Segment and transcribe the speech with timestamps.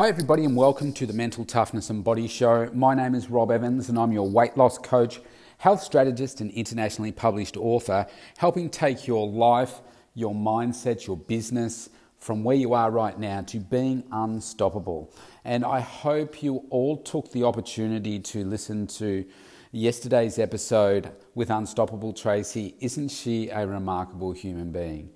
[0.00, 2.70] Hi, everybody, and welcome to the Mental Toughness and Body Show.
[2.72, 5.20] My name is Rob Evans, and I'm your weight loss coach,
[5.58, 8.06] health strategist, and internationally published author,
[8.38, 9.82] helping take your life,
[10.14, 15.12] your mindset, your business from where you are right now to being unstoppable.
[15.44, 19.26] And I hope you all took the opportunity to listen to
[19.70, 22.74] yesterday's episode with Unstoppable Tracy.
[22.80, 25.10] Isn't she a remarkable human being?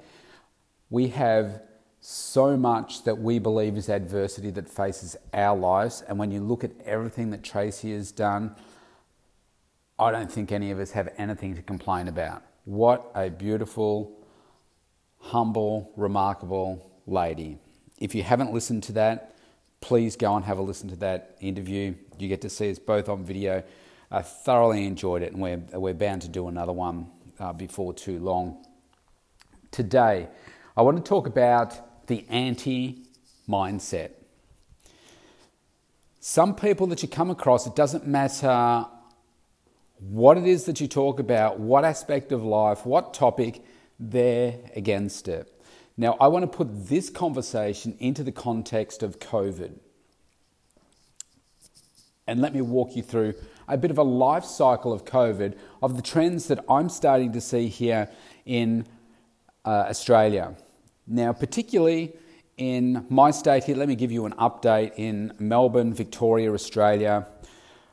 [0.90, 1.62] We have
[2.06, 6.02] so much that we believe is adversity that faces our lives.
[6.06, 8.54] And when you look at everything that Tracy has done,
[9.98, 12.42] I don't think any of us have anything to complain about.
[12.66, 14.22] What a beautiful,
[15.18, 17.56] humble, remarkable lady.
[17.98, 19.34] If you haven't listened to that,
[19.80, 21.94] please go and have a listen to that interview.
[22.18, 23.62] You get to see us both on video.
[24.10, 27.06] I thoroughly enjoyed it, and we're, we're bound to do another one
[27.40, 28.62] uh, before too long.
[29.70, 30.28] Today,
[30.76, 33.02] I want to talk about the anti
[33.48, 34.10] mindset.
[36.20, 38.86] Some people that you come across, it doesn't matter
[39.98, 43.62] what it is that you talk about, what aspect of life, what topic,
[43.98, 45.50] they're against it.
[45.96, 49.78] Now, I want to put this conversation into the context of COVID.
[52.26, 53.34] And let me walk you through
[53.68, 57.40] a bit of a life cycle of COVID, of the trends that I'm starting to
[57.40, 58.08] see here
[58.44, 58.86] in
[59.64, 60.56] uh, Australia.
[61.06, 62.14] Now, particularly
[62.56, 67.26] in my state here, let me give you an update in Melbourne, Victoria, Australia.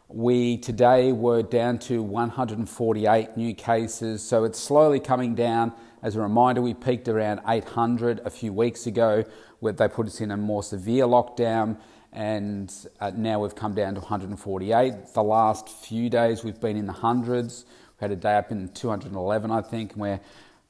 [0.08, 5.74] We today were down to 148 new cases, so it's slowly coming down.
[6.02, 9.26] As a reminder, we peaked around 800 a few weeks ago,
[9.60, 11.78] where they put us in a more severe lockdown,
[12.14, 14.94] and uh, now we've come down to 148.
[15.14, 17.66] The last few days we've been in the hundreds.
[18.00, 20.22] We had a day up in 211, I think, we're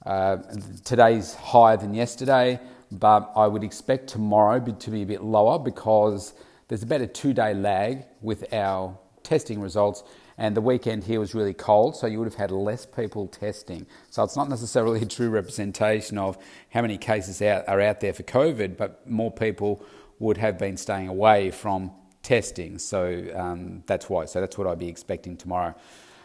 [0.05, 0.37] uh,
[0.83, 2.59] today's higher than yesterday,
[2.91, 6.33] but I would expect tomorrow to be a bit lower because
[6.67, 10.03] there's about a two day lag with our testing results.
[10.37, 13.85] And the weekend here was really cold, so you would have had less people testing.
[14.09, 16.37] So it's not necessarily a true representation of
[16.69, 19.85] how many cases out, are out there for COVID, but more people
[20.17, 21.91] would have been staying away from
[22.23, 22.79] testing.
[22.79, 24.25] So um, that's why.
[24.25, 25.75] So that's what I'd be expecting tomorrow.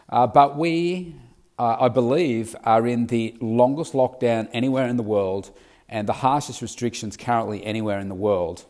[0.09, 1.15] Uh, but we
[1.59, 5.51] uh, I believe, are in the longest lockdown anywhere in the world
[5.89, 8.65] and the harshest restrictions currently anywhere in the world.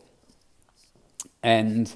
[1.42, 1.92] And,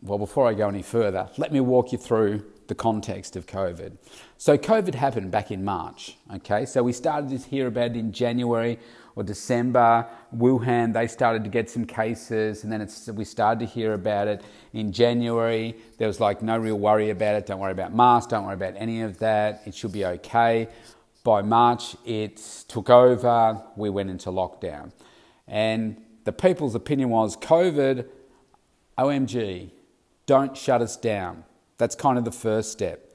[0.00, 3.96] well, before I go any further, let me walk you through the context of COVID.
[4.38, 6.64] So, COVID happened back in March, okay?
[6.66, 8.78] So, we started to hear about it in January
[9.16, 10.06] or December.
[10.36, 14.42] Wuhan, they started to get some cases, and then we started to hear about it
[14.72, 15.76] in January.
[15.98, 17.46] There was like no real worry about it.
[17.46, 19.62] Don't worry about masks, don't worry about any of that.
[19.66, 20.68] It should be okay.
[21.24, 23.62] By March, it took over.
[23.76, 24.92] We went into lockdown.
[25.46, 28.06] And the people's opinion was COVID,
[28.98, 29.70] OMG,
[30.26, 31.44] don't shut us down.
[31.78, 33.11] That's kind of the first step.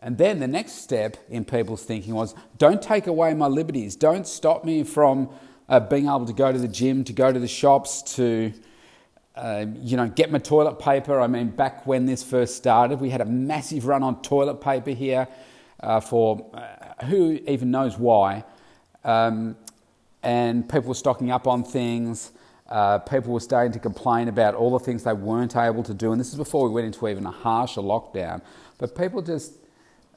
[0.00, 3.96] And then the next step in people's thinking was don't take away my liberties.
[3.96, 5.30] Don't stop me from
[5.68, 8.52] uh, being able to go to the gym, to go to the shops, to
[9.36, 11.20] uh, you know, get my toilet paper.
[11.20, 14.90] I mean, back when this first started, we had a massive run on toilet paper
[14.90, 15.28] here
[15.80, 18.44] uh, for uh, who even knows why.
[19.04, 19.56] Um,
[20.22, 22.32] and people were stocking up on things.
[22.68, 26.12] Uh, people were starting to complain about all the things they weren't able to do.
[26.12, 28.42] And this is before we went into even a harsher lockdown.
[28.78, 29.52] But people just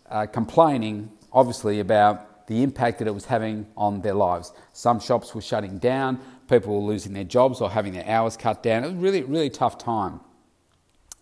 [0.09, 4.53] uh, complaining, obviously, about the impact that it was having on their lives.
[4.73, 8.63] Some shops were shutting down, people were losing their jobs or having their hours cut
[8.63, 8.83] down.
[8.83, 10.19] It was really, really tough time.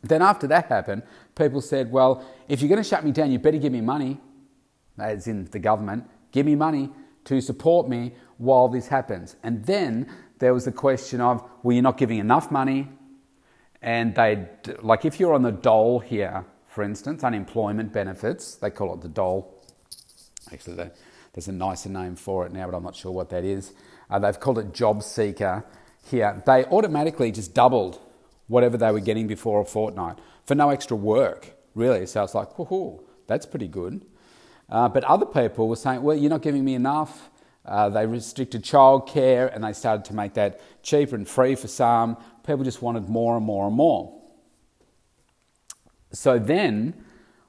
[0.03, 1.03] Then, after that happened,
[1.35, 4.19] people said, Well, if you're going to shut me down, you better give me money,
[4.97, 6.89] as in the government, give me money
[7.25, 9.35] to support me while this happens.
[9.43, 10.07] And then
[10.39, 12.89] there was the question of, Well, you're not giving enough money.
[13.81, 14.47] And they,
[14.81, 16.45] like, if you're on the dole here,
[16.77, 19.63] for instance, unemployment benefits, they call it the dole.
[20.53, 20.91] Actually,
[21.33, 23.73] there's a nicer name for it now, but I'm not sure what that is.
[24.11, 25.65] Uh, they've called it job seeker
[26.05, 26.39] here.
[26.45, 27.99] They automatically just doubled
[28.45, 32.05] whatever they were getting before a fortnight for no extra work, really.
[32.05, 34.05] So it's like, whoo, that's pretty good.
[34.69, 37.31] Uh, but other people were saying, well, you're not giving me enough.
[37.65, 42.17] Uh, they restricted childcare and they started to make that cheaper and free for some.
[42.45, 44.13] People just wanted more and more and more.
[46.17, 46.95] So then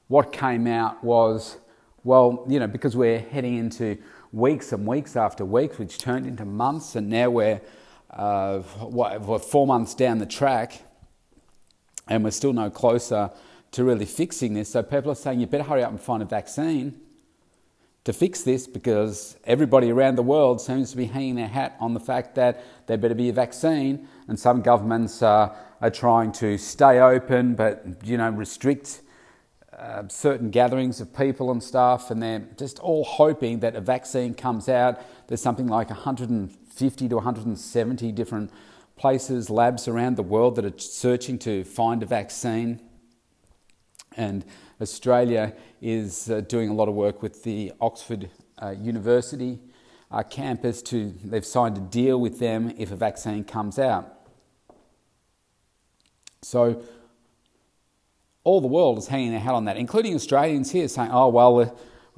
[0.08, 1.56] what came out was,
[2.04, 3.96] well, you know, because we're heading into
[4.30, 7.62] weeks and weeks after weeks, which turned into months, and now we're,
[8.10, 10.82] uh, what, we're four months down the track,
[12.08, 13.30] and we're still no closer
[13.70, 14.70] to really fixing this.
[14.70, 17.00] So people are saying, you better hurry up and find a vaccine
[18.04, 21.94] to fix this because everybody around the world seems to be hanging their hat on
[21.94, 26.58] the fact that there better be a vaccine, and some governments uh, are trying to
[26.58, 29.00] stay open but you know restrict
[29.78, 34.34] uh, certain gatherings of people and stuff, and they're just all hoping that a vaccine
[34.34, 35.00] comes out.
[35.28, 38.50] There's something like 150 to 170 different
[38.96, 42.80] places, labs around the world that are searching to find a vaccine.
[44.16, 44.44] And
[44.80, 48.30] Australia is uh, doing a lot of work with the Oxford
[48.60, 49.60] uh, University
[50.10, 54.17] uh, campus to they've signed a deal with them if a vaccine comes out.
[56.42, 56.82] So
[58.44, 61.60] all the world is hanging their hat on that, including Australians here saying, "Oh well,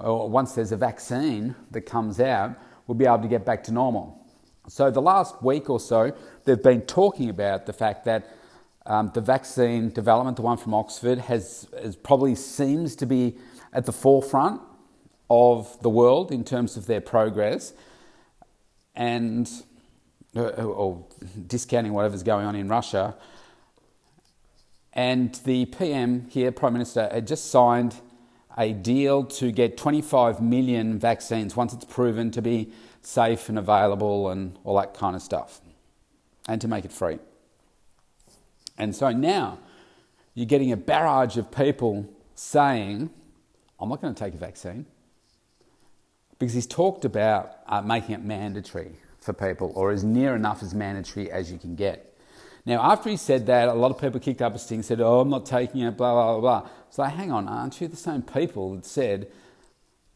[0.05, 2.57] uh, once there's a vaccine that comes out,
[2.87, 4.21] we'll be able to get back to normal."
[4.69, 6.13] So the last week or so,
[6.45, 8.29] they've been talking about the fact that
[8.87, 13.37] um, the vaccine development, the one from Oxford, has, has, probably seems to be
[13.73, 14.61] at the forefront
[15.29, 17.73] of the world in terms of their progress,
[18.95, 19.51] and
[20.37, 21.05] uh, or
[21.47, 23.17] discounting whatever's going on in Russia.
[24.93, 27.97] And the PM here, Prime Minister, had just signed
[28.59, 32.73] a deal to get 25 million vaccines once it's proven to be
[33.03, 35.61] safe and available and all that kind of stuff,
[36.49, 37.19] and to make it free.
[38.77, 39.59] And so now
[40.35, 43.11] you're getting a barrage of people saying,
[43.79, 44.87] I'm not going to take a vaccine.
[46.39, 50.75] Because he's talked about uh, making it mandatory for people, or as near enough as
[50.75, 52.10] mandatory as you can get.
[52.67, 55.21] Now, after he said that, a lot of people kicked up a stink, said, Oh,
[55.21, 56.71] I'm not taking it, blah, blah, blah, blah.
[56.91, 59.31] So, hang on, aren't you the same people that said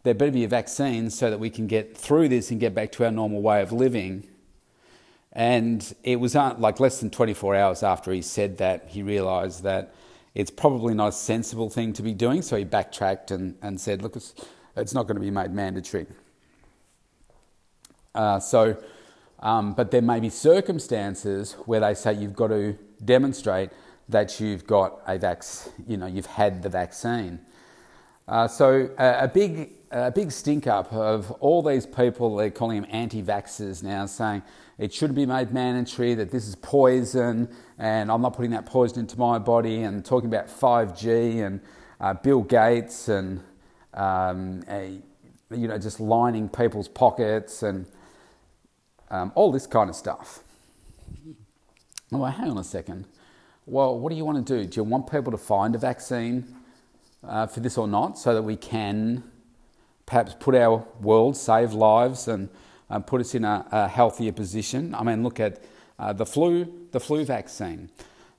[0.02, 2.92] there better be a vaccine so that we can get through this and get back
[2.92, 4.28] to our normal way of living?
[5.32, 9.62] And it was uh, like less than 24 hours after he said that, he realised
[9.64, 9.94] that
[10.34, 12.42] it's probably not a sensible thing to be doing.
[12.42, 14.34] So he backtracked and, and said, look, it's,
[14.76, 16.06] it's not going to be made mandatory.
[18.14, 18.76] Uh, so,
[19.44, 23.70] um, but there may be circumstances where they say you've got to demonstrate
[24.08, 25.42] that you've got a vac,
[25.86, 27.38] you know, you've had the vaccine.
[28.26, 32.80] Uh, so a, a, big, a big stink up of all these people, they're calling
[32.80, 34.42] them anti-vaxxers now, saying
[34.78, 37.48] it should be made mandatory that this is poison
[37.78, 41.60] and I'm not putting that poison into my body and talking about 5G and
[42.00, 43.42] uh, Bill Gates and
[43.92, 44.98] um, a,
[45.50, 47.86] you know just lining people's pockets and
[49.14, 50.40] um, all this kind of stuff.
[52.10, 53.06] Well, hang on a second.
[53.64, 54.68] Well, what do you want to do?
[54.68, 56.54] Do you want people to find a vaccine
[57.22, 59.22] uh, for this or not so that we can
[60.04, 62.48] perhaps put our world, save lives and
[62.90, 64.94] uh, put us in a, a, healthier position.
[64.94, 65.62] I mean, look at
[65.98, 67.90] uh, the flu, the flu vaccine.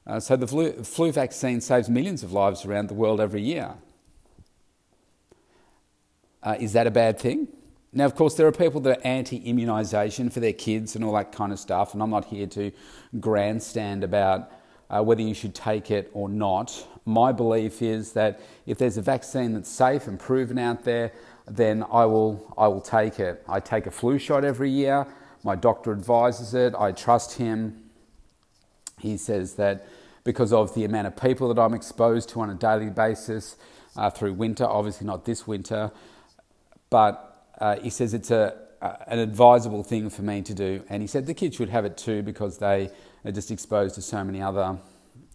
[0.05, 3.73] Uh, so the flu, flu vaccine saves millions of lives around the world every year.
[6.43, 7.47] Uh, is that a bad thing?
[7.97, 11.13] Now, of course, there are people that are anti immunisation for their kids and all
[11.13, 12.73] that kind of stuff, and I'm not here to
[13.21, 14.51] grandstand about
[14.89, 16.85] uh, whether you should take it or not.
[17.05, 21.13] My belief is that if there's a vaccine that's safe and proven out there,
[21.47, 23.41] then I will, I will take it.
[23.47, 25.07] I take a flu shot every year.
[25.45, 26.75] My doctor advises it.
[26.75, 27.81] I trust him.
[28.99, 29.87] He says that
[30.25, 33.55] because of the amount of people that I'm exposed to on a daily basis
[33.95, 35.91] uh, through winter, obviously not this winter,
[36.89, 40.83] but uh, he says it's a, an advisable thing for me to do.
[40.89, 42.89] And he said the kids should have it too because they
[43.23, 44.77] are just exposed to so many other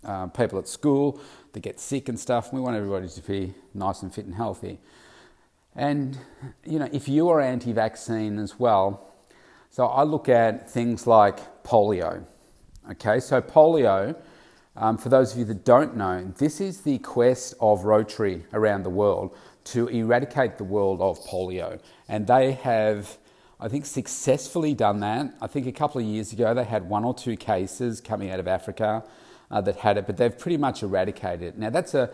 [0.05, 1.21] uh, people at school
[1.53, 2.53] that get sick and stuff.
[2.53, 4.79] We want everybody to be nice and fit and healthy.
[5.75, 6.19] And,
[6.65, 9.09] you know, if you are anti vaccine as well,
[9.71, 12.25] so I look at things like polio.
[12.91, 14.17] Okay, so polio,
[14.75, 18.83] um, for those of you that don't know, this is the quest of Rotary around
[18.83, 21.81] the world to eradicate the world of polio.
[22.09, 23.19] And they have,
[23.59, 25.35] I think, successfully done that.
[25.40, 28.40] I think a couple of years ago they had one or two cases coming out
[28.40, 29.05] of Africa
[29.50, 31.59] uh, that had it, but they've pretty much eradicated it.
[31.59, 32.11] Now, that's a,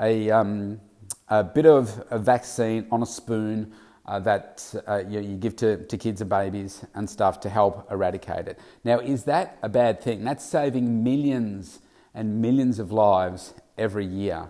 [0.00, 0.80] a um,
[1.28, 3.72] a bit of a vaccine on a spoon
[4.06, 7.86] uh, that uh, you, you, give to, to kids and babies and stuff to help
[7.90, 8.58] eradicate it.
[8.84, 10.24] Now, is that a bad thing?
[10.24, 11.80] That's saving millions
[12.14, 14.48] and millions of lives every year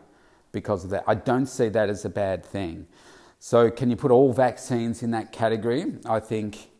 [0.52, 1.05] because of that.
[1.07, 2.87] I don't see that as a bad thing.
[3.40, 5.95] So, can you put all vaccines in that category?
[6.05, 6.71] I think,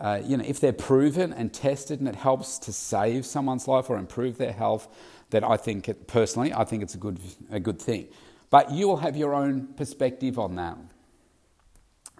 [0.00, 3.90] uh, you know, if they're proven and tested and it helps to save someone's life
[3.90, 4.88] or improve their health,
[5.30, 7.18] then I think, it, personally, I think it's a good,
[7.50, 8.08] a good thing.
[8.50, 10.78] But you will have your own perspective on that.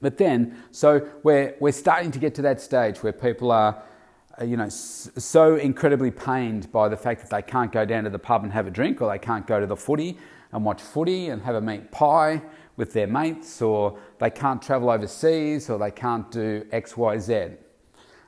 [0.00, 3.82] But then, so we're, we're starting to get to that stage where people are,
[4.40, 8.10] uh, you know, so incredibly pained by the fact that they can't go down to
[8.10, 10.18] the pub and have a drink or they can't go to the footy
[10.52, 12.42] and watch footy and have a meat pie
[12.76, 17.48] with their mates, or they can't travel overseas, or they can't do X, Y, Z.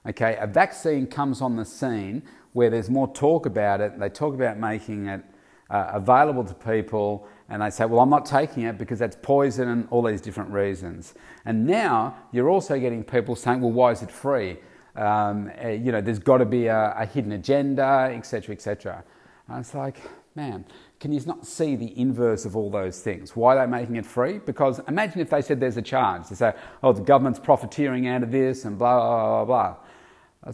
[0.08, 3.98] Okay, a vaccine comes on the scene where there's more talk about it.
[3.98, 5.24] They talk about making it
[5.70, 9.68] uh, available to people, and they say, Well, I'm not taking it because that's poison
[9.68, 11.14] and all these different reasons.
[11.44, 14.58] And now you're also getting people saying, Well, why is it free?
[14.96, 19.04] Um, uh, you know, there's got to be a, a hidden agenda, etc., etc.
[19.48, 19.96] And it's like,
[20.34, 20.66] man,
[21.02, 23.34] can you not see the inverse of all those things?
[23.34, 24.38] Why are they making it free?
[24.38, 26.28] Because imagine if they said there's a charge.
[26.28, 29.76] They say, oh, the government's profiteering out of this and blah, blah, blah,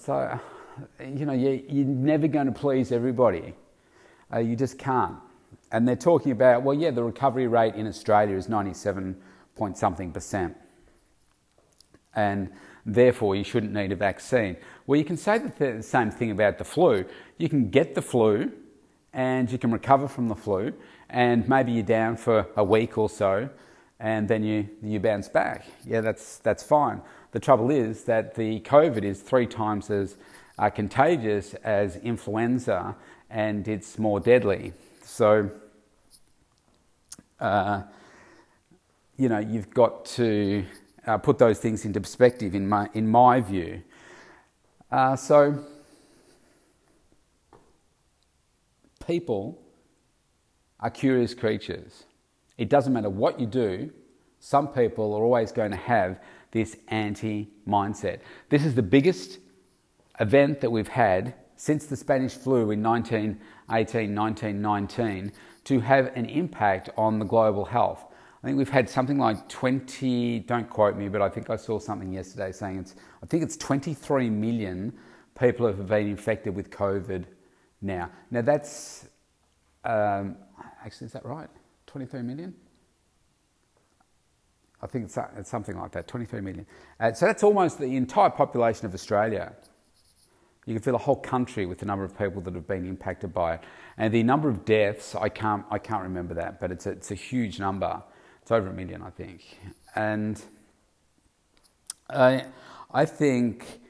[0.08, 0.30] blah.
[0.30, 0.40] Like,
[1.04, 3.52] you know, you, are never going to please everybody.
[4.32, 5.16] Uh, you just can't.
[5.70, 9.20] And they're talking about, well, yeah, the recovery rate in Australia is 97
[9.54, 10.56] point something percent.
[12.14, 12.50] And
[12.86, 14.56] therefore, you shouldn't need a vaccine.
[14.86, 17.04] Well, you can say the same thing about the flu.
[17.36, 18.50] You can get the flu
[19.12, 20.72] and you can recover from the flu,
[21.10, 23.48] and maybe you're down for a week or so,
[24.00, 25.66] and then you, you bounce back.
[25.84, 27.02] Yeah, that's, that's fine.
[27.32, 30.16] The trouble is that the COVID is three times as
[30.58, 32.96] uh, contagious as influenza
[33.30, 34.72] and it's more deadly.
[35.02, 35.50] So,
[37.40, 37.82] uh,
[39.16, 40.64] you know, you've got to
[41.06, 43.82] uh, put those things into perspective, in my, in my view.
[44.90, 45.64] Uh, so,
[49.08, 49.58] people
[50.80, 52.04] are curious creatures.
[52.58, 53.90] It doesn't matter what you do,
[54.38, 58.20] some people are always going to have this anti mindset.
[58.50, 59.38] This is the biggest
[60.20, 65.32] event that we've had since the Spanish flu in 1918 1919
[65.64, 68.04] to have an impact on the global health.
[68.42, 71.78] I think we've had something like 20, don't quote me, but I think I saw
[71.78, 74.92] something yesterday saying it's, I think it's 23 million
[75.38, 77.24] people have been infected with COVID
[77.80, 78.10] now.
[78.30, 79.06] Now that's,
[79.84, 80.36] um,
[80.84, 81.48] actually, is that right?
[81.86, 82.54] 23 million?
[84.80, 86.66] I think it's, it's something like that, 23 million.
[87.00, 89.52] Uh, so that's almost the entire population of Australia.
[90.66, 93.32] You can feel a whole country with the number of people that have been impacted
[93.32, 93.60] by it.
[93.96, 97.10] And the number of deaths, I can't, I can't remember that, but it's a, it's
[97.10, 98.02] a huge number.
[98.42, 99.42] It's over a million, I think.
[99.96, 100.40] And
[102.10, 102.44] I,
[102.92, 103.80] I think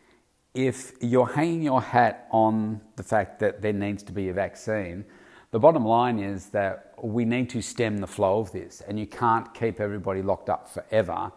[0.59, 5.05] if you're hanging your hat on the fact that there needs to be a vaccine,
[5.53, 9.07] the bottom line is that we need to stem the flow of this, and you
[9.07, 11.31] can't keep everybody locked up forever.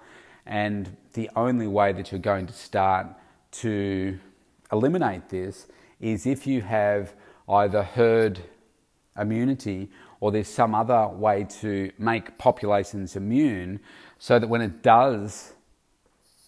[0.48, 3.10] And the only way that you're going to start
[3.52, 4.18] to
[4.72, 5.68] eliminate this
[6.00, 7.14] is if you have
[7.48, 8.40] either herd
[9.20, 13.82] immunity or there's some other way to make populations immune
[14.18, 15.54] so that when it does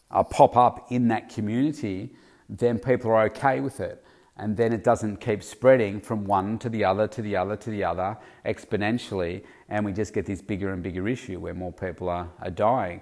[0.10, 2.16] uh, pop up in that community,
[2.50, 4.04] then people are okay with it.
[4.36, 7.70] And then it doesn't keep spreading from one to the other to the other to
[7.70, 9.44] the other exponentially.
[9.70, 13.02] And we just get this bigger and bigger issue where more people are, are dying.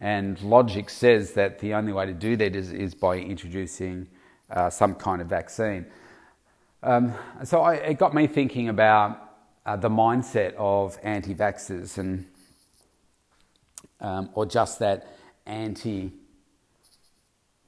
[0.00, 4.06] And logic says that the only way to do that is, is by introducing
[4.50, 5.86] uh, some kind of vaccine.
[6.82, 9.20] Um, so I, it got me thinking about
[9.66, 12.24] uh, the mindset of anti vaxxers and
[14.00, 15.08] um, or just that
[15.44, 16.12] anti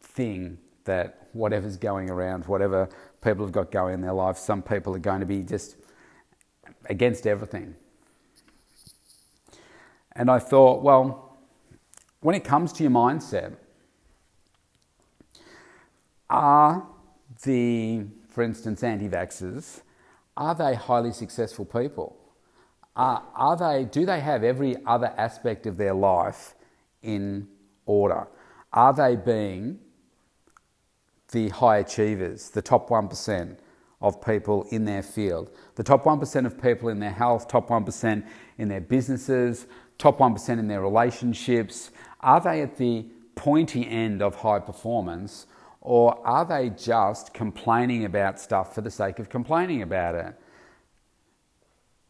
[0.01, 0.59] thing
[0.91, 2.89] that whatever's going around, whatever
[3.23, 5.77] people have got going in their life, some people are going to be just
[6.87, 7.77] against everything.
[10.17, 11.39] And I thought, well,
[12.21, 13.55] when it comes to your mindset,
[16.29, 16.85] are
[17.45, 19.83] the, for instance, anti vaxxers,
[20.37, 22.17] are they highly successful people?
[22.97, 26.57] Are, are they, do they have every other aspect of their life
[27.01, 27.47] in
[27.87, 28.27] order?
[28.73, 29.79] Are they being
[31.33, 33.57] the high achievers, the top 1%
[34.01, 38.27] of people in their field, the top 1% of people in their health, top 1%
[38.59, 39.67] in their businesses,
[39.99, 41.91] top 1% in their relationships?
[42.21, 45.47] Are they at the pointy end of high performance
[45.81, 50.35] or are they just complaining about stuff for the sake of complaining about it?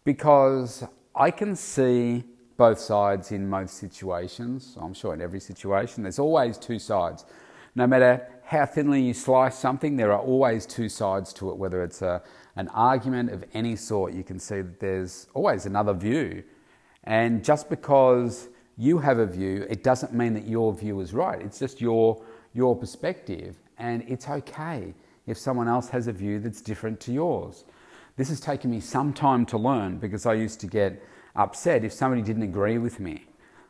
[0.04, 0.84] Because
[1.14, 2.24] I can see
[2.56, 4.76] both sides in most situations.
[4.80, 7.24] I'm sure in every situation, there's always two sides.
[7.74, 11.84] No matter how thinly you slice something, there are always two sides to it, whether
[11.84, 12.20] it's a,
[12.56, 16.42] an argument of any sort, you can see that there's always another view.
[17.04, 21.40] And just because you have a view, it doesn't mean that your view is right.
[21.40, 22.20] It's just your
[22.52, 24.94] your perspective, and it's okay
[25.28, 27.64] if someone else has a view that's different to yours.
[28.16, 31.00] This has taken me some time to learn because I used to get
[31.36, 33.26] upset if somebody didn't agree with me.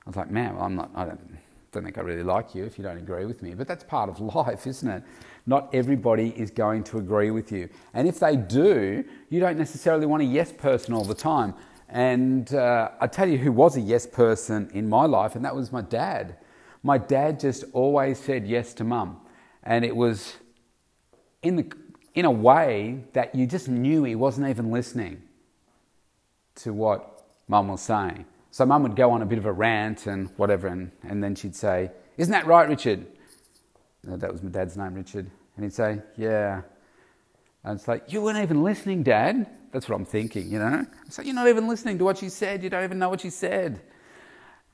[0.07, 1.39] I was like, man, well, I'm not, I don't,
[1.73, 3.55] don't think I really like you if you don't agree with me.
[3.55, 5.03] But that's part of life, isn't it?
[5.47, 7.69] Not everybody is going to agree with you.
[7.95, 11.55] And if they do, you don't necessarily want a yes person all the time.
[11.89, 15.55] And uh, I tell you who was a yes person in my life, and that
[15.55, 16.37] was my dad.
[16.83, 19.21] My dad just always said yes to mum.
[19.63, 20.35] And it was
[21.43, 21.73] in, the,
[22.15, 25.23] in a way that you just knew he wasn't even listening
[26.57, 28.25] to what mum was saying.
[28.51, 31.35] So mum would go on a bit of a rant and whatever, and, and then
[31.35, 33.07] she'd say, Isn't that right, Richard?
[34.05, 35.31] that was my dad's name, Richard.
[35.57, 36.63] And he'd say, Yeah.
[37.65, 39.47] And it's like, You weren't even listening, Dad.
[39.73, 40.85] That's what I'm thinking, you know?
[41.09, 42.63] So You're not even listening to what she said.
[42.65, 43.81] You don't even know what she said.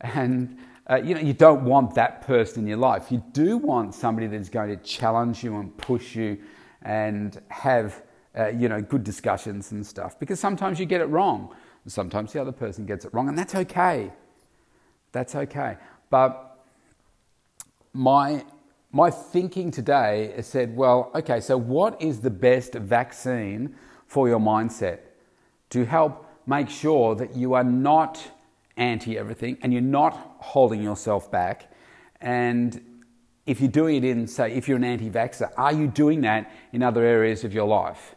[0.01, 3.11] And, uh, you know, you don't want that person in your life.
[3.11, 6.39] You do want somebody that's going to challenge you and push you
[6.83, 8.03] and have,
[8.39, 10.19] uh, you know, good discussions and stuff.
[10.19, 11.55] Because sometimes you get it wrong.
[11.87, 14.11] Sometimes the other person gets it wrong, and that's okay.
[15.13, 15.77] That's okay.
[16.11, 16.59] But
[17.93, 18.45] my,
[18.93, 23.75] my thinking today said, well, okay, so what is the best vaccine
[24.07, 24.99] for your mindset
[25.71, 28.23] to help make sure that you are not
[28.77, 31.73] anti everything and you're not holding yourself back?
[32.21, 33.03] And
[33.47, 36.51] if you're doing it in, say, if you're an anti vaxxer, are you doing that
[36.73, 38.17] in other areas of your life?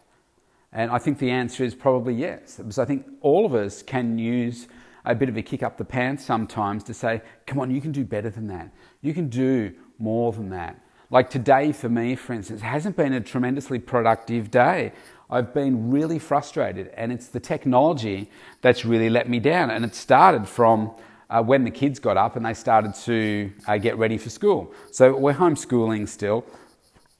[0.71, 4.19] And I think the answer is probably yes, because I think all of us can
[4.19, 4.67] use
[5.05, 7.91] a bit of a kick up the pants sometimes to say, come on, you can
[7.91, 8.71] do better than that.
[9.01, 10.79] You can do more than that.
[11.09, 14.91] Like today for me, for instance, hasn't been a tremendously productive day.
[15.31, 18.29] I've been really frustrated, and it's the technology
[18.61, 19.71] that's really let me down.
[19.71, 20.91] And it started from
[21.29, 24.73] uh, when the kids got up and they started to uh, get ready for school.
[24.91, 26.45] So we're homeschooling still.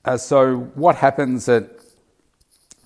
[0.05, 1.78] Uh, so what happens at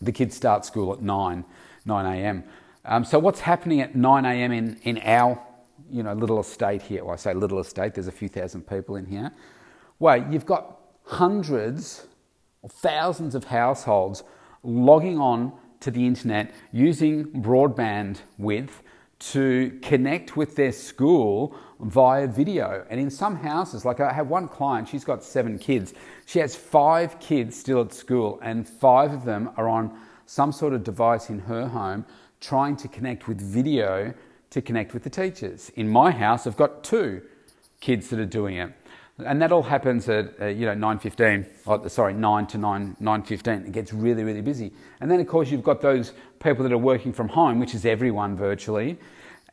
[0.05, 1.45] the kids start school at 9,
[1.86, 2.43] 9 a.m.
[2.86, 4.51] Um, so what's happening at 9 a.m.
[4.51, 5.41] in, in our
[5.89, 7.03] you know, little estate here?
[7.03, 9.31] Well, I say little estate, there's a few thousand people in here.
[10.00, 12.07] Well, you've got hundreds
[12.62, 14.24] or thousands of households
[14.63, 18.81] logging on to the internet using broadband width
[19.32, 22.86] to connect with their school via video.
[22.89, 25.94] And in some houses, like I have one client, she's got seven kids.
[26.25, 30.74] She has five kids still at school, and five of them are on some sort
[30.74, 32.06] of device in her home
[32.42, 34.13] trying to connect with video
[34.50, 35.72] to connect with the teachers.
[35.75, 37.22] In my house, I've got two
[37.79, 38.74] kids that are doing it.
[39.20, 41.46] And that all happens at uh, you know 9:15.
[41.68, 43.68] Oh, sorry, 9 to 9 9:15.
[43.68, 44.74] It gets really really busy.
[45.00, 47.86] And then of course you've got those people that are working from home, which is
[47.86, 48.98] everyone virtually,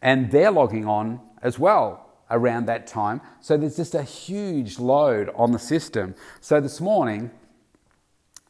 [0.01, 3.21] and they're logging on as well around that time.
[3.41, 6.15] So there's just a huge load on the system.
[6.41, 7.31] So this morning,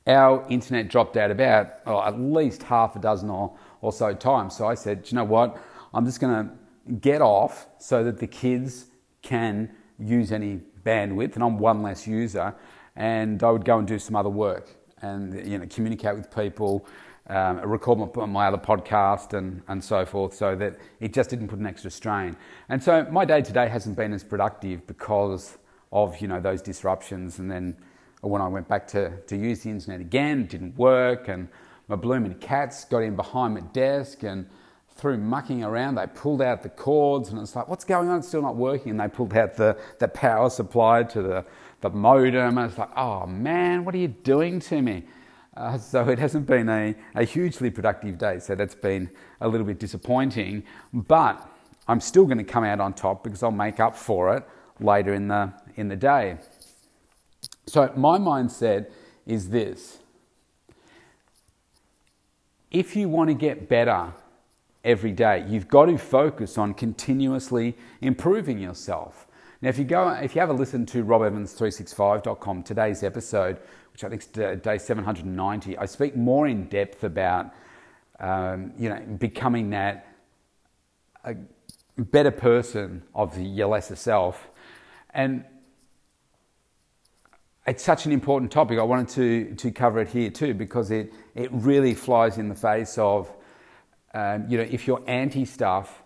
[0.06, 4.56] our internet dropped out about oh, at least half a dozen or, or so times.
[4.56, 5.60] So I said, you know what?
[5.92, 8.86] I'm just going to get off so that the kids
[9.22, 12.54] can use any bandwidth, and I'm one less user,
[12.96, 16.86] and I would go and do some other work and you know communicate with people,
[17.28, 21.48] um, record my, my, other podcast and, and so forth, so that it just didn't
[21.48, 22.36] put an extra strain.
[22.68, 25.58] And so my day to day hasn't been as productive because
[25.92, 27.38] of you know those disruptions.
[27.38, 27.76] And then
[28.20, 31.48] when I went back to, to use the internet again, it didn't work, and
[31.88, 34.46] my blooming cats got in behind my desk and
[35.00, 38.18] through mucking around, they pulled out the cords, and it's like, what's going on?
[38.18, 38.90] It's still not working.
[38.90, 41.44] And they pulled out the, the power supply to the,
[41.80, 45.04] the modem, and it's like, oh man, what are you doing to me?
[45.56, 49.10] Uh, so it hasn't been a, a hugely productive day, so that's been
[49.40, 50.62] a little bit disappointing.
[50.92, 51.48] But
[51.88, 54.46] I'm still going to come out on top because I'll make up for it
[54.80, 56.36] later in the, in the day.
[57.66, 58.90] So my mindset
[59.26, 59.98] is this
[62.70, 64.12] if you want to get better
[64.84, 69.26] every day, you've got to focus on continuously improving yourself.
[69.62, 73.58] Now, if you go, if you have a listen to robevans365.com, today's episode,
[73.92, 77.52] which I think is day 790, I speak more in depth about,
[78.18, 80.06] um, you know, becoming that
[81.24, 81.34] a
[81.98, 84.48] better person of your lesser self.
[85.12, 85.44] And
[87.66, 88.78] it's such an important topic.
[88.78, 92.54] I wanted to, to cover it here too because it, it really flies in the
[92.54, 93.30] face of,
[94.14, 96.02] um, you know, if you're anti stuff,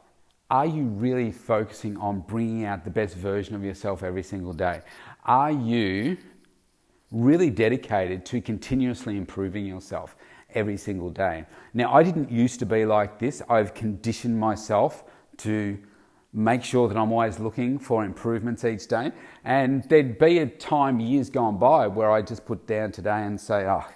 [0.50, 4.82] are you really focusing on bringing out the best version of yourself every single day?
[5.24, 6.18] Are you
[7.10, 10.16] really dedicated to continuously improving yourself
[10.54, 11.46] every single day?
[11.72, 13.42] Now, I didn't used to be like this.
[13.48, 15.04] I've conditioned myself
[15.38, 15.78] to
[16.34, 19.12] make sure that I'm always looking for improvements each day.
[19.44, 23.40] And there'd be a time years gone by where I just put down today and
[23.40, 23.86] say, oh,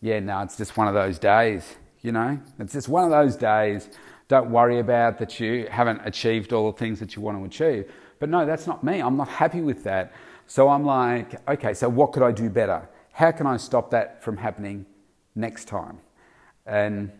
[0.00, 2.38] yeah, no, it's just one of those days, you know?
[2.58, 3.88] It's just one of those days.
[4.28, 7.90] Don't worry about that you haven't achieved all the things that you want to achieve.
[8.18, 9.00] But no, that's not me.
[9.00, 10.12] I'm not happy with that.
[10.46, 12.88] So I'm like, okay, so what could I do better?
[13.12, 14.86] How can I stop that from happening
[15.34, 15.98] next time?
[16.66, 17.10] And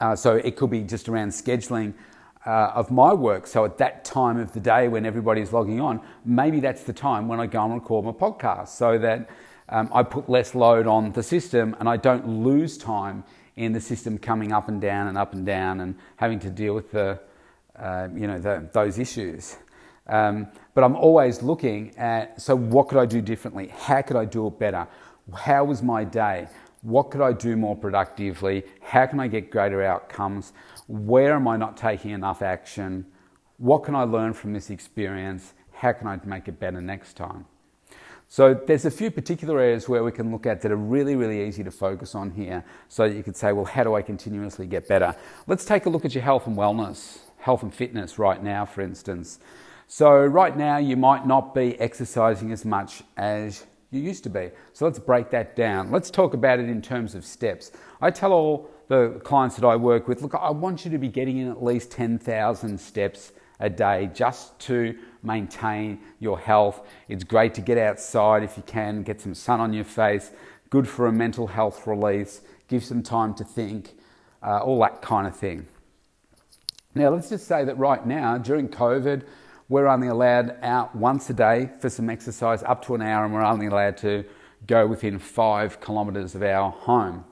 [0.00, 1.92] Uh, so it could be just around scheduling
[2.46, 3.46] uh, of my work.
[3.46, 7.28] So at that time of the day when everybody's logging on, maybe that's the time
[7.28, 9.28] when I go and record my podcast so that
[9.68, 13.24] um, I put less load on the system and I don't lose time
[13.56, 16.74] in the system coming up and down and up and down and having to deal
[16.74, 17.20] with the,
[17.78, 19.56] uh, you know, the, those issues.
[20.06, 23.68] Um, but I'm always looking at so what could I do differently?
[23.68, 24.86] How could I do it better?
[25.34, 26.48] How was my day?
[26.82, 28.64] What could I do more productively?
[28.82, 30.52] How can I get greater outcomes?
[30.86, 33.06] Where am I not taking enough action?
[33.56, 35.54] What can I learn from this experience?
[35.72, 37.46] How can I make it better next time?
[38.34, 41.46] So there's a few particular areas where we can look at that are really, really
[41.46, 44.88] easy to focus on here so you could say, well, how do I continuously get
[44.88, 45.14] better?
[45.46, 48.80] Let's take a look at your health and wellness, health and fitness right now, for
[48.80, 49.38] instance.
[49.86, 54.50] So right now you might not be exercising as much as you used to be.
[54.72, 55.92] So let's break that down.
[55.92, 57.70] Let's talk about it in terms of steps.
[58.00, 61.06] I tell all the clients that I work with, look, I want you to be
[61.06, 66.86] getting in at least 10,000 steps a day just to maintain your health.
[67.08, 70.30] It's great to get outside if you can, get some sun on your face,
[70.70, 73.94] good for a mental health release, give some time to think,
[74.42, 75.66] uh, all that kind of thing.
[76.94, 79.24] Now, let's just say that right now, during COVID,
[79.68, 83.32] we're only allowed out once a day for some exercise up to an hour, and
[83.32, 84.24] we're only allowed to
[84.66, 87.24] go within five kilometres of our home.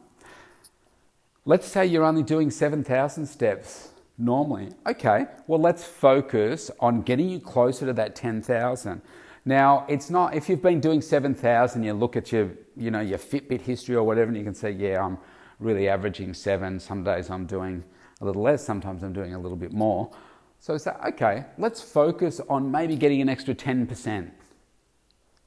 [1.45, 4.71] Let's say you're only doing 7,000 steps normally.
[4.87, 9.03] Okay, well, let's focus on getting you closer to that 10,000.
[9.45, 13.19] Now, it's not, if you've been doing 7,000, you look at your, you know, your
[13.19, 15.19] Fitbit history or whatever, and you can say, yeah, I'm
[15.59, 16.79] really averaging seven.
[16.79, 17.83] Some days I'm doing
[18.21, 20.11] a little less, sometimes I'm doing a little bit more.
[20.61, 24.31] So say, okay, let's focus on maybe getting an extra 10%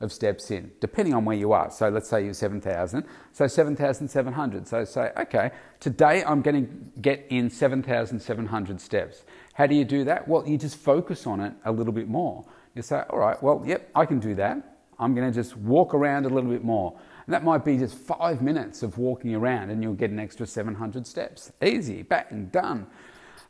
[0.01, 1.71] of steps in, depending on where you are.
[1.71, 4.67] So let's say you're 7,000, so 7,700.
[4.67, 9.23] So say, okay, today I'm going to get in 7,700 steps.
[9.53, 10.27] How do you do that?
[10.27, 12.45] Well, you just focus on it a little bit more.
[12.75, 14.77] You say, all right, well, yep, I can do that.
[14.99, 16.97] I'm going to just walk around a little bit more.
[17.25, 20.45] And that might be just five minutes of walking around and you'll get an extra
[20.45, 21.51] 700 steps.
[21.63, 22.87] Easy, bang, done.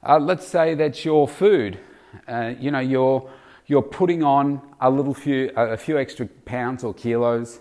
[0.08, 1.80] Uh, let's say that your food,
[2.28, 3.30] uh, you know, you're,
[3.68, 7.60] you're putting on a little few, a few extra pounds or kilos,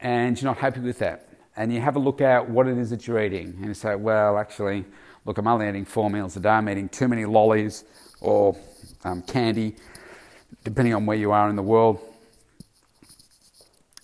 [0.00, 1.28] and you're not happy with that.
[1.56, 3.94] And you have a look at what it is that you're eating, and you say,
[3.94, 4.84] well, actually,
[5.24, 6.48] look, I'm only eating four meals a day.
[6.48, 7.84] I'm eating too many lollies
[8.20, 8.56] or
[9.04, 9.76] um, candy,
[10.64, 12.00] depending on where you are in the world.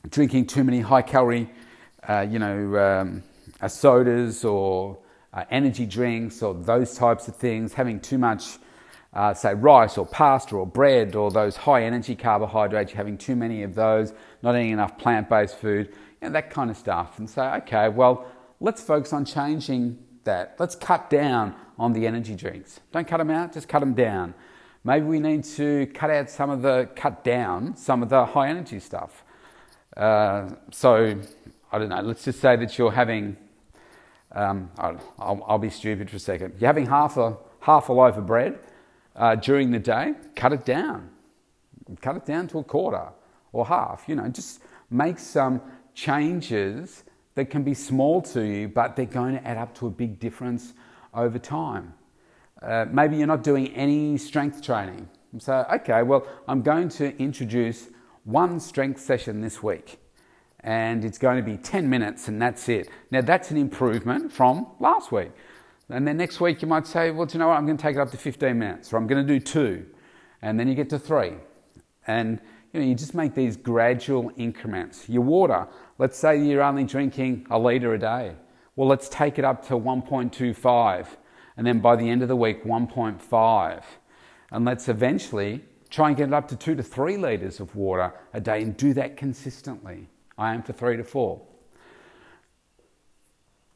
[0.09, 1.50] Drinking too many high calorie,
[2.09, 3.22] uh, you know, um,
[3.61, 4.98] uh, sodas or
[5.33, 8.59] uh, energy drinks or those types of things, having too much,
[9.12, 13.35] uh, say, rice or pasta or bread or those high energy carbohydrates, you're having too
[13.35, 15.88] many of those, not eating enough plant based food,
[16.21, 17.18] you know, that kind of stuff.
[17.18, 18.27] And say, okay, well,
[18.61, 20.57] let's focus on changing that.
[20.59, 22.81] Let's cut down on the energy drinks.
[22.92, 24.35] Don't cut them out, just cut them down.
[24.85, 28.49] Maybe we need to cut out some of the, cut down some of the high
[28.49, 29.25] energy stuff.
[29.97, 31.18] Uh, so,
[31.73, 33.37] I don't know, let's just say that you're having
[34.33, 36.55] um, I'll, I'll, be stupid for a second.
[36.59, 38.59] You're having half a, half a loaf of bread
[39.18, 41.11] uh, during the day, cut it down.
[42.00, 43.09] Cut it down to a quarter
[43.52, 44.04] or half.
[44.07, 45.61] You know, just make some
[45.94, 47.04] changes
[47.35, 50.18] that can be small to you, but they're going to add up to a big
[50.18, 50.72] difference
[51.12, 51.94] over time.
[52.62, 55.09] Uh, maybe you're not doing any strength training.
[55.38, 57.88] So, okay, well, I'm going to introduce
[58.24, 59.98] one strength session this week
[60.61, 62.88] and it's going to be 10 minutes and that's it.
[63.11, 65.31] Now, that's an improvement from last week.
[65.90, 67.57] And then next week, you might say, well, do you know what?
[67.57, 69.87] I'm going to take it up to 15 minutes, or I'm going to do two.
[70.42, 71.33] And then you get to three.
[72.07, 72.40] And
[72.72, 75.09] you know, you just make these gradual increments.
[75.09, 78.35] Your water, let's say you're only drinking a litre a day.
[78.77, 81.07] Well, let's take it up to 1.25.
[81.57, 83.83] And then by the end of the week, 1.5.
[84.53, 88.12] And let's eventually try and get it up to two to three litres of water
[88.35, 90.09] a day and do that consistently.
[90.37, 91.42] I aim for three to four.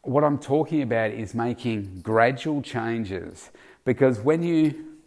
[0.03, 3.51] What I'm talking about is making gradual changes
[3.85, 4.99] because when you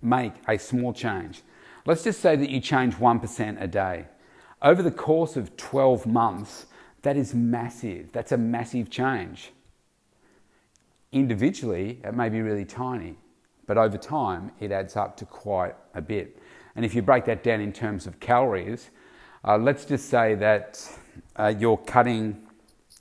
[0.00, 1.42] make a small change,
[1.86, 4.06] let's just say that you change 1% a day.
[4.62, 6.66] Over the course of 12 months,
[7.02, 8.12] that is massive.
[8.12, 9.50] That's a massive change.
[11.10, 13.16] Individually, it may be really tiny,
[13.66, 16.38] but over time, it adds up to quite a bit.
[16.76, 18.90] And if you break that down in terms of calories,
[19.44, 20.88] uh, let's just say that
[21.36, 22.40] uh, you're cutting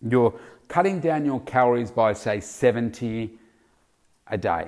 [0.10, 0.34] you're
[0.74, 3.30] cutting down your calories by say 70
[4.26, 4.68] a day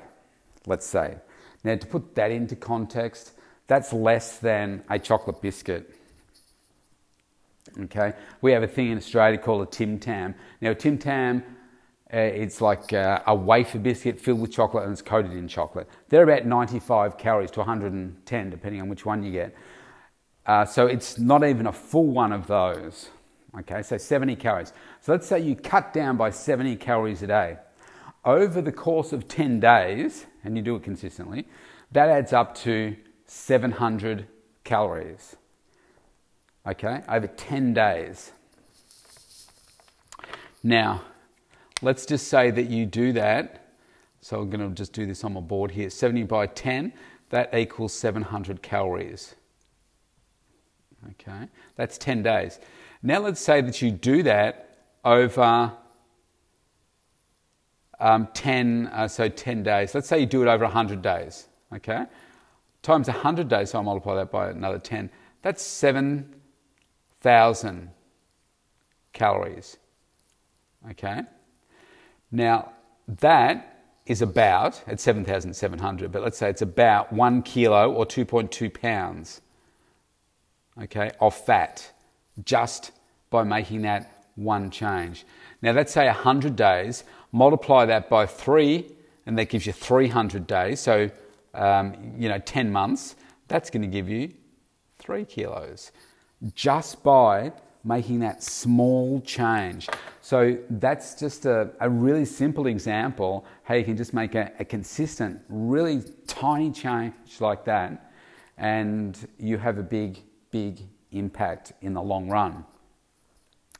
[0.67, 1.15] let's say
[1.63, 3.31] now to put that into context
[3.65, 5.95] that's less than a chocolate biscuit
[7.79, 11.43] okay we have a thing in australia called a tim tam now tim tam
[12.13, 15.89] uh, it's like uh, a wafer biscuit filled with chocolate and it's coated in chocolate.
[16.09, 19.55] They're about 95 calories to 110, depending on which one you get.
[20.45, 23.09] Uh, so it's not even a full one of those.
[23.59, 24.73] Okay, so 70 calories.
[25.01, 27.57] So let's say you cut down by 70 calories a day.
[28.25, 31.47] Over the course of 10 days, and you do it consistently,
[31.91, 34.27] that adds up to 700
[34.63, 35.35] calories.
[36.67, 38.31] Okay, over 10 days.
[40.63, 41.03] Now,
[41.81, 43.61] let's just say that you do that.
[44.21, 46.91] So I'm going to just do this on my board here 70 by 10,
[47.29, 49.35] that equals 700 calories.
[51.11, 52.59] Okay, that's 10 days.
[53.05, 55.71] Now let's say that you do that over
[57.99, 59.93] um, 10, uh, so 10 days.
[59.93, 61.47] Let's say you do it over 100 days.
[61.71, 62.05] Okay,
[62.81, 65.11] times 100 days, so I multiply that by another 10.
[65.43, 67.91] That's 7,000
[69.13, 69.77] calories.
[70.89, 71.21] Okay?
[72.31, 72.71] Now,
[73.07, 79.41] that is about, at 7,700, but let's say it's about one kilo or 2.2 pounds,
[80.81, 81.91] okay, of fat
[82.43, 82.91] just
[83.29, 85.25] by making that one change.
[85.61, 88.91] Now, let's say 100 days, multiply that by three,
[89.25, 90.79] and that gives you 300 days.
[90.79, 91.09] So,
[91.53, 93.15] um, you know, 10 months,
[93.47, 94.33] that's going to give you
[94.99, 95.91] three kilos
[96.53, 97.51] just by
[97.83, 99.87] making that small change.
[100.21, 104.65] So that's just a, a really simple example how you can just make a, a
[104.65, 108.11] consistent, really tiny change like that,
[108.57, 110.19] and you have a big,
[110.49, 110.79] big
[111.17, 112.65] impact in the long run.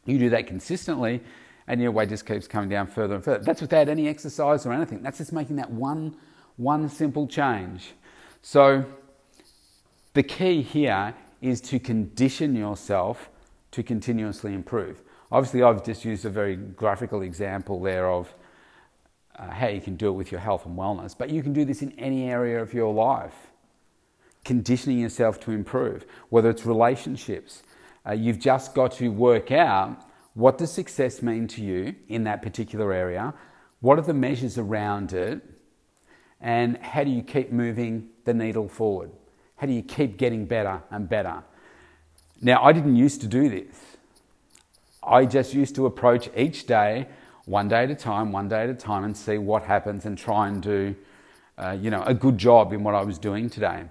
[0.05, 1.21] You do that consistently,
[1.67, 3.43] and your weight just keeps coming down further and further.
[3.43, 5.01] That's without any exercise or anything.
[5.01, 6.15] That's just making that one,
[6.57, 7.93] one simple change.
[8.41, 8.85] So
[10.13, 13.29] the key here is to condition yourself
[13.71, 15.01] to continuously improve.
[15.31, 18.33] Obviously, I've just used a very graphical example there of
[19.37, 21.65] uh, how you can do it with your health and wellness, but you can do
[21.65, 23.33] this in any area of your life.
[24.45, 27.63] Conditioning yourself to improve, whether it's relationships,
[28.07, 29.97] uh, you've just got to work out
[30.35, 33.33] what does success mean to you in that particular area,
[33.79, 35.41] what are the measures around it,
[36.41, 39.11] and how do you keep moving the needle forward?
[39.55, 41.43] How do you keep getting better and better?
[42.41, 43.75] Now, I didn't used to do this.
[45.01, 47.07] I just used to approach each day,
[47.45, 50.17] one day at a time, one day at a time, and see what happens and
[50.17, 50.95] try and do,
[51.57, 53.85] uh, you know, a good job in what I was doing today.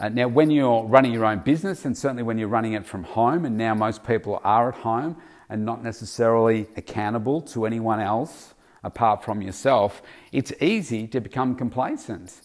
[0.00, 3.04] Uh, now, when you're running your own business, and certainly when you're running it from
[3.04, 5.16] home, and now most people are at home
[5.48, 10.02] and not necessarily accountable to anyone else apart from yourself,
[10.32, 12.40] it's easy to become complacent.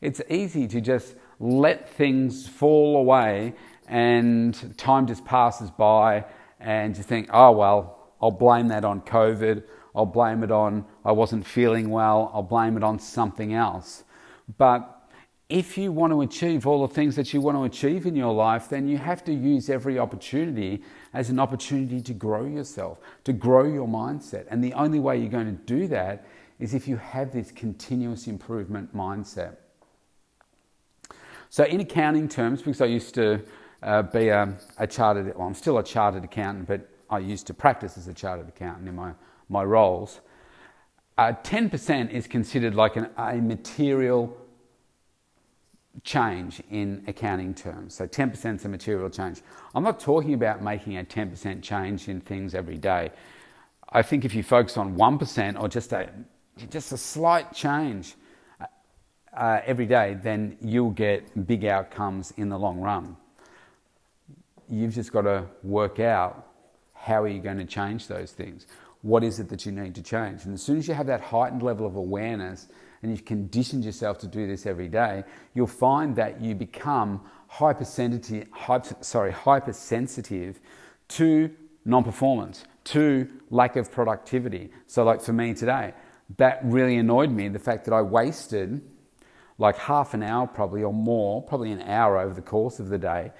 [0.00, 3.54] It's easy to just let things fall away
[3.86, 6.24] and time just passes by
[6.58, 9.62] and you think, oh, well, I'll blame that on COVID.
[9.94, 12.30] I'll blame it on I wasn't feeling well.
[12.32, 14.04] I'll blame it on something else.
[14.56, 14.93] But
[15.54, 18.34] if you want to achieve all the things that you want to achieve in your
[18.34, 23.32] life, then you have to use every opportunity as an opportunity to grow yourself, to
[23.32, 24.46] grow your mindset.
[24.50, 26.26] And the only way you're going to do that
[26.58, 29.58] is if you have this continuous improvement mindset.
[31.50, 33.40] So, in accounting terms, because I used to
[33.80, 37.54] uh, be a, a, chartered, well, I'm still a chartered accountant, but I used to
[37.54, 39.12] practice as a chartered accountant in my,
[39.48, 40.20] my roles.
[41.16, 44.36] Uh, 10% is considered like an, a material
[46.02, 47.94] change in accounting terms.
[47.94, 49.42] So 10% is a material change.
[49.74, 53.10] I'm not talking about making a 10% change in things every day.
[53.90, 56.10] I think if you focus on 1% or just a,
[56.70, 58.14] just a slight change
[59.36, 63.16] uh, every day, then you'll get big outcomes in the long run
[64.68, 66.48] you've just got to work out
[66.94, 68.66] how are you going to change those things?
[69.02, 70.44] What is it that you need to change?
[70.44, 72.68] And as soon as you have that heightened level of awareness
[73.04, 78.48] and you've conditioned yourself to do this every day, you'll find that you become hypersensitive,
[78.50, 80.58] hyper, sorry, hypersensitive
[81.08, 81.50] to
[81.84, 84.70] non-performance, to lack of productivity.
[84.86, 85.92] So like for me today,
[86.38, 88.80] that really annoyed me, the fact that I wasted
[89.58, 92.98] like half an hour probably or more, probably an hour over the course of the
[92.98, 93.32] day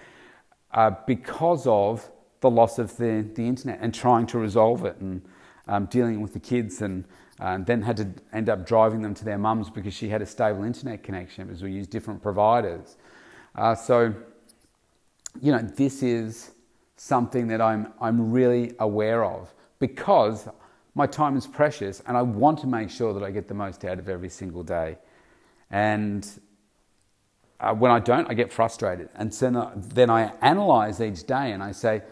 [0.75, 5.23] uh, because of the loss of the, the internet and trying to resolve it and
[5.69, 7.07] um, dealing with the kids and
[7.41, 10.27] uh, then had to end up driving them to their mums because she had a
[10.27, 12.97] stable internet connection because we use different providers.
[13.55, 14.15] Uh, so,
[15.41, 16.53] you know, this is
[16.97, 20.49] something that I'm, I'm really aware of because
[20.95, 23.85] my time is precious and I want to make sure that I get the most
[23.85, 24.97] out of every single day.
[25.71, 26.29] And
[27.59, 29.09] uh, when I don't, I get frustrated.
[29.17, 32.03] And so then I analyze each day and I say,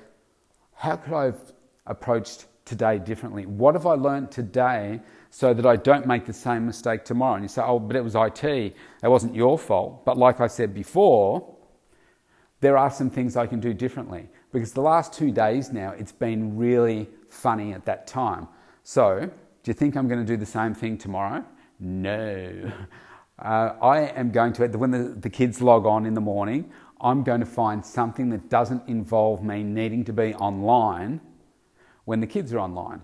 [0.74, 1.52] how could I have
[1.86, 3.44] approached today differently?
[3.46, 5.00] What have I learned today
[5.34, 7.36] so that I don't make the same mistake tomorrow.
[7.36, 10.04] And you say, oh, but it was IT, it wasn't your fault.
[10.04, 11.56] But like I said before,
[12.60, 16.12] there are some things I can do differently because the last two days now, it's
[16.12, 18.46] been really funny at that time.
[18.82, 19.30] So,
[19.62, 21.44] do you think I'm going to do the same thing tomorrow?
[21.80, 22.72] No.
[23.38, 27.24] Uh, I am going to, when the, the kids log on in the morning, I'm
[27.24, 31.20] going to find something that doesn't involve me needing to be online
[32.04, 33.00] when the kids are online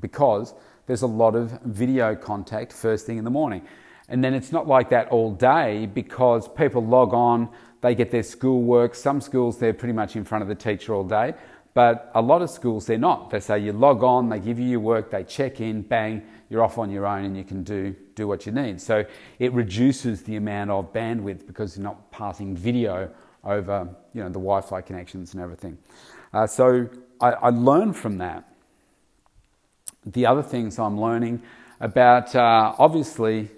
[0.00, 0.54] because
[0.86, 3.62] there's a lot of video contact first thing in the morning.
[4.08, 7.50] And then it's not like that all day because people log on,
[7.82, 8.94] they get their schoolwork.
[8.94, 11.34] Some schools, they're pretty much in front of the teacher all day,
[11.74, 13.30] but a lot of schools, they're not.
[13.30, 16.62] They say you log on, they give you your work, they check in, bang, you're
[16.62, 18.80] off on your own and you can do, do what you need.
[18.80, 19.04] So
[19.38, 23.10] it reduces the amount of bandwidth because you're not passing video
[23.44, 25.76] over you know, the Wi Fi connections and everything.
[26.32, 26.88] Uh, so
[27.20, 28.44] I, I learn from that.
[30.04, 31.42] The other things I'm learning
[31.80, 33.50] about, uh, obviously,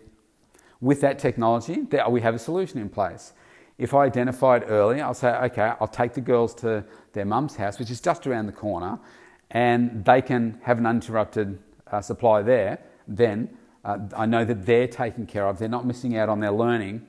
[0.80, 3.32] with that technology, we have a solution in place.
[3.78, 7.56] If I identify it early, I'll say, okay, I'll take the girls to their mum's
[7.56, 8.98] house, which is just around the corner,
[9.50, 11.58] and they can have an uninterrupted
[11.90, 12.78] uh, supply there.
[13.08, 16.52] Then uh, I know that they're taken care of, they're not missing out on their
[16.52, 17.06] learning,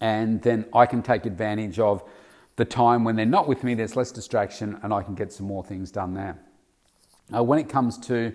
[0.00, 2.02] and then I can take advantage of
[2.62, 5.46] the time when they're not with me, there's less distraction, and I can get some
[5.46, 6.38] more things done there.
[7.34, 8.32] Uh, when it comes to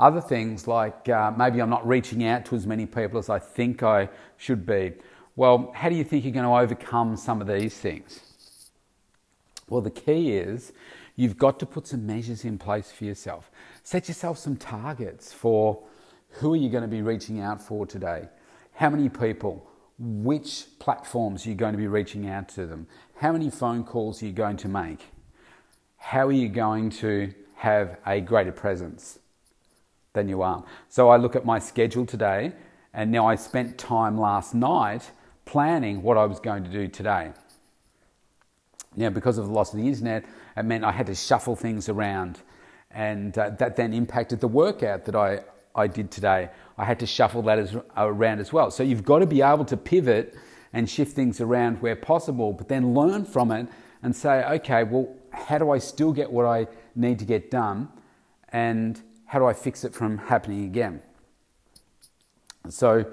[0.00, 3.38] other things like uh, maybe I'm not reaching out to as many people as I
[3.38, 4.94] think I should be,
[5.36, 8.18] well, how do you think you're going to overcome some of these things?
[9.68, 10.72] Well, the key is
[11.14, 13.48] you've got to put some measures in place for yourself.
[13.84, 15.84] Set yourself some targets for
[16.30, 18.28] who are you going to be reaching out for today?
[18.72, 19.70] How many people?
[19.98, 24.30] Which platforms you're going to be reaching out to them, how many phone calls you're
[24.30, 25.06] you going to make,
[25.96, 29.18] how are you going to have a greater presence
[30.12, 30.64] than you are.
[30.88, 32.52] So I look at my schedule today,
[32.94, 35.10] and now I spent time last night
[35.44, 37.32] planning what I was going to do today.
[38.96, 40.24] Now, because of the loss of the internet,
[40.56, 42.40] it meant I had to shuffle things around,
[42.90, 45.40] and uh, that then impacted the workout that I,
[45.78, 46.50] I did today.
[46.76, 48.70] I had to shuffle that as, around as well.
[48.70, 50.36] So you've got to be able to pivot
[50.72, 53.68] and shift things around where possible, but then learn from it
[54.02, 57.88] and say, okay, well, how do I still get what I need to get done?
[58.50, 61.00] And how do I fix it from happening again?
[62.68, 63.04] So,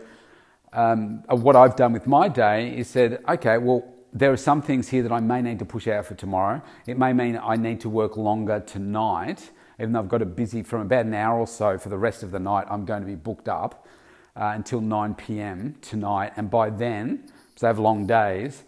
[0.74, 4.62] um, uh, what I've done with my day is said, okay, well, there are some
[4.62, 6.62] things here that I may need to push out for tomorrow.
[6.86, 10.64] It may mean I need to work longer tonight even though I've got it busy
[10.64, 13.08] from about an hour or so for the rest of the night, I'm going to
[13.08, 13.88] be booked up
[14.36, 15.76] uh, until 9 p.m.
[15.82, 16.34] tonight.
[16.36, 18.64] And by then, because I have long days,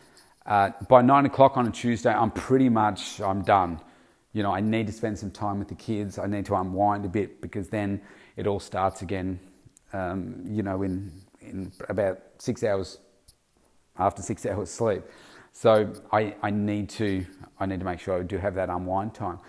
[0.45, 3.81] uh, by nine o'clock on a Tuesday, I'm pretty much I'm done.
[4.31, 6.17] You know, I need to spend some time with the kids.
[6.17, 8.01] I need to unwind a bit because then
[8.37, 9.39] it all starts again.
[9.93, 12.99] Um, you know, in in about six hours
[13.97, 15.03] after six hours sleep.
[15.51, 17.25] So I, I need to
[17.59, 19.39] I need to make sure I do have that unwind time.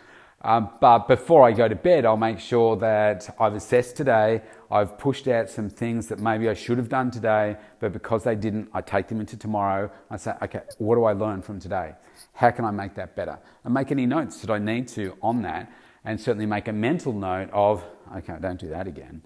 [0.41, 4.43] Um, but before I go to bed, I'll make sure that I've assessed today.
[4.71, 8.37] I've pushed out some things that maybe I should have done today, but because they
[8.37, 9.91] didn't, I take them into tomorrow.
[10.11, 11.95] I say, okay, what do I learn from today?
[12.35, 13.39] How can I make that better?
[13.65, 15.73] And make any notes that I need to on that,
[16.05, 17.83] and certainly make a mental note of,
[18.17, 19.23] okay, don't do that again.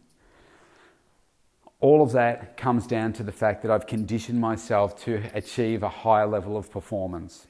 [1.81, 5.89] All of that comes down to the fact that I've conditioned myself to achieve a
[5.89, 7.49] higher level of performance.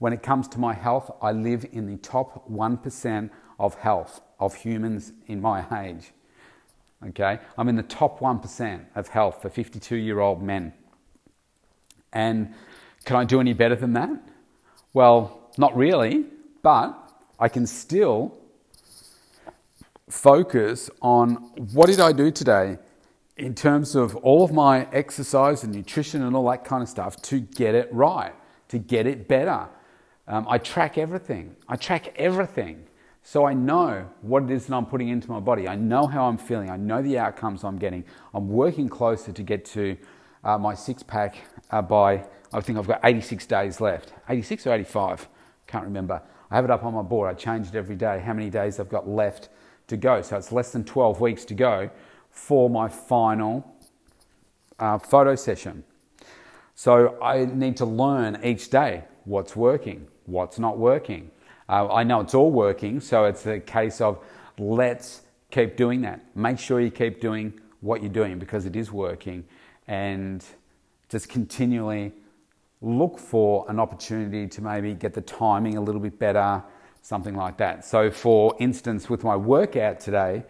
[0.00, 4.54] When it comes to my health, I live in the top 1% of health of
[4.54, 6.12] humans in my age.
[7.06, 7.38] Okay?
[7.58, 10.72] I'm in the top 1% of health for 52 year old men.
[12.14, 12.54] And
[13.04, 14.10] can I do any better than that?
[14.94, 16.24] Well, not really,
[16.62, 16.96] but
[17.38, 18.38] I can still
[20.08, 21.34] focus on
[21.74, 22.78] what did I do today
[23.36, 27.20] in terms of all of my exercise and nutrition and all that kind of stuff
[27.22, 28.32] to get it right,
[28.68, 29.68] to get it better
[30.30, 31.56] um, I track everything.
[31.68, 32.86] I track everything.
[33.24, 35.66] So I know what it is that I'm putting into my body.
[35.66, 36.70] I know how I'm feeling.
[36.70, 38.04] I know the outcomes I'm getting.
[38.32, 39.96] I'm working closer to get to
[40.44, 41.36] uh, my six pack
[41.72, 44.12] uh, by, I think I've got 86 days left.
[44.28, 45.28] 86 or 85?
[45.66, 46.22] Can't remember.
[46.48, 47.28] I have it up on my board.
[47.28, 49.48] I change it every day, how many days I've got left
[49.88, 50.22] to go.
[50.22, 51.90] So it's less than 12 weeks to go
[52.30, 53.68] for my final
[54.78, 55.82] uh, photo session.
[56.76, 61.30] So I need to learn each day what's working, what's not working.
[61.68, 64.18] Uh, I know it's all working, so it's a case of
[64.58, 66.24] let's keep doing that.
[66.34, 69.44] Make sure you keep doing what you're doing because it is working
[69.86, 70.44] and
[71.08, 72.12] just continually
[72.80, 76.62] look for an opportunity to maybe get the timing a little bit better,
[77.02, 77.84] something like that.
[77.84, 80.44] So, for instance, with my workout today,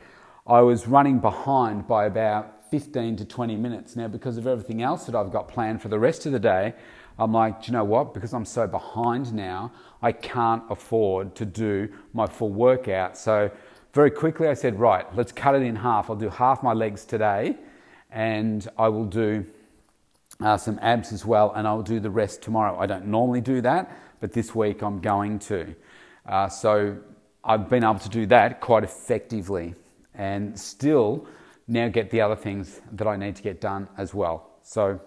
[0.46, 3.96] I was running behind by about 15 to 20 minutes.
[3.96, 6.74] Now, because of everything else that I've got planned for the rest of the day,
[7.20, 8.14] I'm like, do you know what?
[8.14, 13.18] Because I'm so behind now, I can't afford to do my full workout.
[13.18, 13.50] So,
[13.92, 16.08] very quickly, I said, right, let's cut it in half.
[16.08, 17.56] I'll do half my legs today,
[18.10, 19.44] and I will do
[20.40, 22.78] uh, some abs as well, and I'll do the rest tomorrow.
[22.78, 25.74] I don't normally do that, but this week I'm going to.
[26.24, 26.96] Uh, so,
[27.44, 29.74] I've been able to do that quite effectively
[30.14, 31.26] and still
[31.68, 34.50] now get the other things that I need to get done as well.
[34.62, 35.00] So,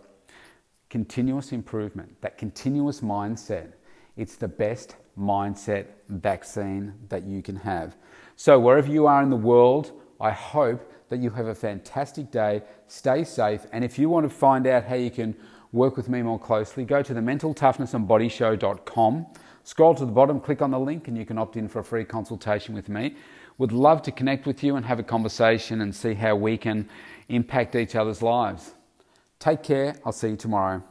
[0.94, 3.74] continuous improvement, that continuous mindset,
[4.16, 7.98] it's the best mindset vaccine that you can have.
[8.36, 9.92] So, wherever you are in the world,
[10.22, 12.62] I hope that you have a fantastic day.
[12.86, 13.66] Stay safe.
[13.72, 15.36] And if you want to find out how you can
[15.72, 19.26] work with me more closely, go to the mentaltoughnessandbodyshow.com.
[19.64, 21.84] Scroll to the bottom, click on the link, and you can opt in for a
[21.84, 23.16] free consultation with me.
[23.58, 26.88] Would love to connect with you and have a conversation and see how we can
[27.30, 28.76] impact each other's lives.
[29.44, 29.94] Take care.
[30.06, 30.82] I'll see you tomorrow.